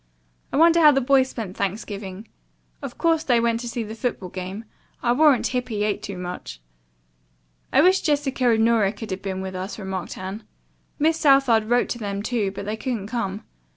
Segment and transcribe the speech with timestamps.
[0.51, 2.27] I wonder how the boys spent Thanksgiving.
[2.81, 4.65] Of course they went to the football game.
[5.03, 6.59] I'll warrant Hippy ate too much."
[7.71, 10.43] "I wish Jessica and Nora could have been with us," remarked Anne.
[10.97, 13.43] "Miss Southard wrote them, too, but they couldn't come.